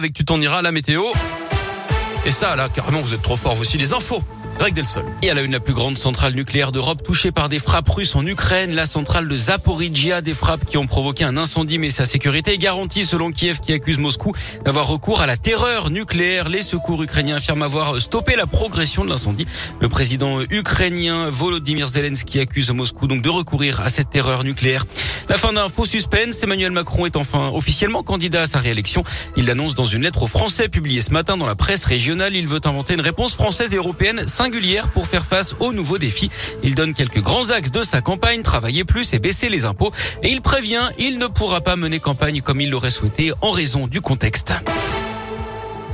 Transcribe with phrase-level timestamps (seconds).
[0.00, 1.02] Avec tu t'en iras la météo.
[2.24, 3.56] Et ça, là, carrément, vous êtes trop fort.
[3.56, 4.22] Voici les infos.
[4.58, 5.04] Greg Delsol.
[5.22, 8.16] Et à la une, la plus grande centrale nucléaire d'Europe touchée par des frappes russes
[8.16, 12.04] en Ukraine, la centrale de Zaporizhia, des frappes qui ont provoqué un incendie, mais sa
[12.04, 14.32] sécurité est garantie selon Kiev qui accuse Moscou
[14.64, 16.48] d'avoir recours à la terreur nucléaire.
[16.48, 19.46] Les secours ukrainiens affirment avoir stoppé la progression de l'incendie.
[19.80, 24.84] Le président ukrainien Volodymyr Zelensky accuse Moscou donc de recourir à cette terreur nucléaire.
[25.28, 29.04] La fin d'un faux suspense, Emmanuel Macron est enfin officiellement candidat à sa réélection.
[29.36, 32.34] Il l'annonce dans une lettre aux Français publiée ce matin dans la presse régionale.
[32.34, 34.24] Il veut inventer une réponse française et européenne
[34.94, 36.30] pour faire face aux nouveaux défis.
[36.62, 39.92] Il donne quelques grands axes de sa campagne, travailler plus et baisser les impôts.
[40.22, 43.86] Et il prévient, il ne pourra pas mener campagne comme il l'aurait souhaité en raison
[43.86, 44.54] du contexte.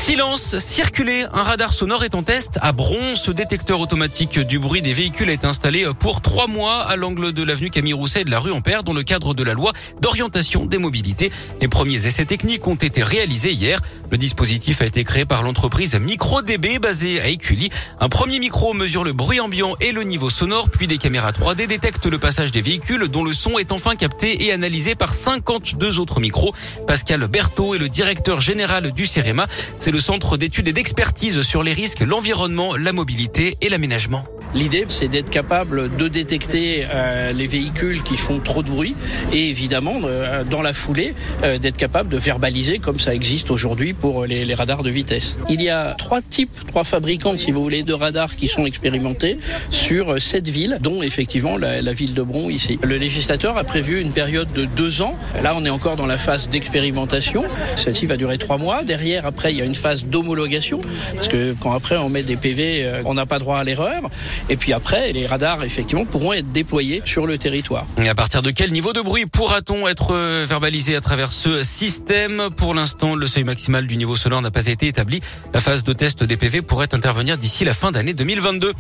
[0.05, 3.17] Silence, circuler, un radar sonore est en test à Bron.
[3.17, 7.33] Ce détecteur automatique du bruit des véhicules a été installé pour trois mois à l'angle
[7.33, 9.73] de l'avenue Camille Rousset et de la rue Ampère dans le cadre de la loi
[10.03, 11.33] d'orientation des mobilités.
[11.63, 13.81] Les premiers essais techniques ont été réalisés hier.
[14.11, 17.71] Le dispositif a été créé par l'entreprise MicroDB basée à Écully.
[17.99, 21.67] Un premier micro mesure le bruit ambiant et le niveau sonore, puis des caméras 3D
[21.67, 25.99] détectent le passage des véhicules dont le son est enfin capté et analysé par 52
[25.99, 26.55] autres micros.
[26.87, 29.47] Pascal Berthaud est le directeur général du CEREMA.
[29.95, 34.25] Le centre d'études et d'expertise sur les risques, l'environnement, la mobilité et l'aménagement.
[34.55, 38.95] L'idée, c'est d'être capable de détecter euh, les véhicules qui font trop de bruit
[39.33, 43.95] et évidemment, euh, dans la foulée, euh, d'être capable de verbaliser comme ça existe aujourd'hui
[43.95, 45.39] pour les, radars de vitesse.
[45.49, 49.39] Il y a trois types, trois fabricants, si vous voulez, de radars qui sont expérimentés
[49.71, 52.79] sur sept villes, dont effectivement la, la ville de Bron ici.
[52.83, 55.19] Le législateur a prévu une période de deux ans.
[55.43, 57.43] Là, on est encore dans la phase d'expérimentation.
[57.75, 58.85] Celle-ci va durer trois mois.
[58.85, 60.81] Derrière, après, il y a une phase d'homologation
[61.17, 64.03] parce que quand après on met des PV, on n'a pas droit à l'erreur.
[64.51, 67.87] Et puis après, les radars, effectivement, pourront être déployés sur le territoire.
[68.03, 71.63] Et à partir de quel niveau de bruit pourra-t-on être euh, verbalisé à travers ce
[71.63, 72.49] système?
[72.57, 75.23] Pour l'instant, le seuil maximal du niveau sonore n'a pas été établi.
[75.55, 78.73] La phase de test des PV pourrait intervenir d'ici la fin d'année 2022.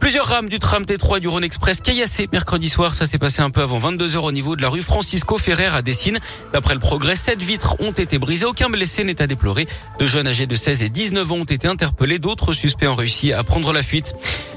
[0.00, 2.96] Plusieurs rames du tram T3 du Rhône Express caillassé mercredi soir.
[2.96, 5.66] Ça s'est passé un peu avant 22 heures au niveau de la rue Francisco Ferrer
[5.66, 6.18] à Dessine.
[6.52, 8.46] D'après le progrès, sept vitres ont été brisées.
[8.46, 9.68] Aucun blessé n'est à déplorer.
[10.00, 12.18] Deux jeunes âgés de 16 et 19 ans ont été interpellés.
[12.18, 14.14] D'autres suspects ont réussi à prendre la fuite.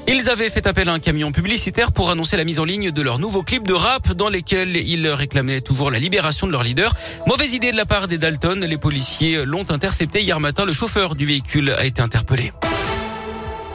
[0.08, 3.02] Ils avaient fait appel à un camion publicitaire pour annoncer la mise en ligne de
[3.02, 6.94] leur nouveau clip de rap dans lesquels ils réclamaient toujours la libération de leur leader.
[7.26, 8.60] Mauvaise idée de la part des Dalton.
[8.60, 10.64] Les policiers l'ont intercepté hier matin.
[10.64, 12.52] Le chauffeur du véhicule a été interpellé.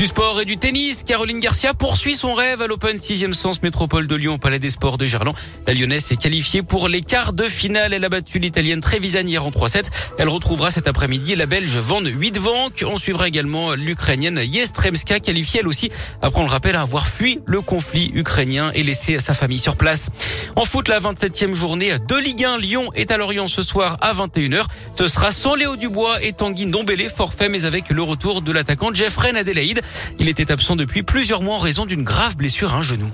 [0.02, 4.08] Du sport et du tennis, Caroline Garcia poursuit son rêve à l'Open 6e sens métropole
[4.08, 5.36] de Lyon au Palais des Sports de Gerland.
[5.68, 7.94] La Lyonnaise est qualifiée pour les quarts de finale.
[7.94, 9.92] Elle a battu l'Italienne Trevisan en 3-7.
[10.18, 12.84] Elle retrouvera cet après-midi la Belge Van Huitvank.
[12.84, 15.92] On suivra également l'Ukrainienne Yestremska qualifiée elle aussi
[16.24, 20.10] après on le rappelle avoir fui le conflit ukrainien et laissé sa famille sur place.
[20.56, 24.16] En foot, la 27e journée de Ligue 1, Lyon est à Lorient ce soir à
[24.16, 24.64] 21h.
[24.98, 28.92] Ce sera sans Léo Dubois et Tanguy Ndombele, forfait mais avec le retour de l'attaquant
[28.92, 29.84] Jeffrey Adelaide.
[30.20, 33.12] Il était absent depuis plusieurs mois en raison d'une grave blessure à un genou.